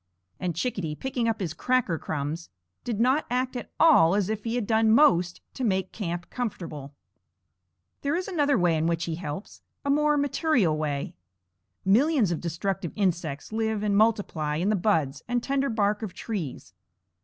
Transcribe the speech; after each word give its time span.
And 0.39 0.55
Chickadee, 0.55 0.95
picking 0.95 1.27
up 1.27 1.39
his 1.39 1.53
cracker 1.53 1.99
crumbs, 1.99 2.49
did 2.83 2.99
not 2.99 3.27
act 3.29 3.55
at 3.55 3.69
all 3.79 4.15
as 4.15 4.29
if 4.29 4.45
he 4.45 4.55
had 4.55 4.65
done 4.65 4.89
most 4.91 5.41
to 5.53 5.63
make 5.63 5.91
camp 5.91 6.27
comfortable. 6.31 6.95
There 8.01 8.15
is 8.15 8.27
another 8.27 8.57
way 8.57 8.75
in 8.75 8.87
which 8.87 9.05
he 9.05 9.13
helps, 9.13 9.61
a 9.85 9.91
more 9.91 10.17
material 10.17 10.75
way. 10.75 11.13
Millions 11.85 12.31
of 12.31 12.41
destructive 12.41 12.93
insects 12.95 13.51
live 13.53 13.83
and 13.83 13.95
multiply 13.95 14.55
in 14.55 14.69
the 14.69 14.75
buds 14.75 15.21
and 15.27 15.43
tender 15.43 15.69
bark 15.69 16.01
of 16.01 16.15
trees. 16.15 16.73